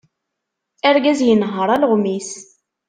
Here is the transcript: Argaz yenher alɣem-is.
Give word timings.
Argaz 0.89 1.19
yenher 1.27 1.69
alɣem-is. 1.75 2.31